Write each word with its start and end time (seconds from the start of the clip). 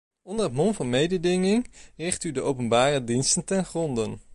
Onder 0.23 0.45
het 0.45 0.53
mom 0.53 0.73
van 0.73 0.89
mededinging 0.89 1.67
richt 1.97 2.23
u 2.23 2.31
de 2.31 2.41
openbare 2.41 3.03
diensten 3.03 3.45
ten 3.45 3.65
gronde. 3.65 4.17